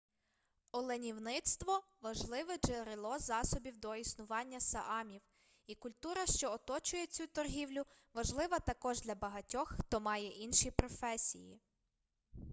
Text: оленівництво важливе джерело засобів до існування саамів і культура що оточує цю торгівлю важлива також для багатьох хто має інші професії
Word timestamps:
оленівництво 0.71 1.83
важливе 2.01 2.57
джерело 2.57 3.19
засобів 3.19 3.77
до 3.79 3.95
існування 3.95 4.59
саамів 4.59 5.21
і 5.67 5.75
культура 5.75 6.25
що 6.25 6.51
оточує 6.51 7.07
цю 7.07 7.27
торгівлю 7.27 7.83
важлива 8.13 8.59
також 8.59 9.01
для 9.01 9.15
багатьох 9.15 9.75
хто 9.79 9.99
має 9.99 10.27
інші 10.29 10.71
професії 10.71 11.59